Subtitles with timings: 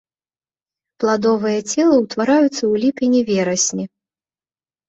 [1.03, 3.85] Пладовыя целы ўтвараюцца ў ліпені-верасні.